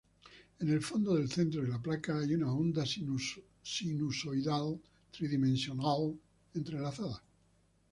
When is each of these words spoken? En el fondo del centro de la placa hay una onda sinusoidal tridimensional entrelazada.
En 0.59 0.67
el 0.67 0.81
fondo 0.81 1.13
del 1.15 1.29
centro 1.29 1.61
de 1.61 1.67
la 1.67 1.79
placa 1.79 2.17
hay 2.17 2.33
una 2.33 2.51
onda 2.51 2.83
sinusoidal 3.61 4.81
tridimensional 5.11 6.19
entrelazada. 6.55 7.23